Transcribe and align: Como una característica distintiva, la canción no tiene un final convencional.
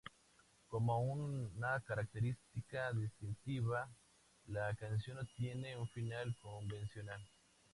Como 0.67 0.99
una 1.03 1.79
característica 1.85 2.91
distintiva, 2.91 3.87
la 4.47 4.73
canción 4.73 5.17
no 5.17 5.25
tiene 5.37 5.77
un 5.77 5.87
final 5.89 6.35
convencional. 6.41 7.21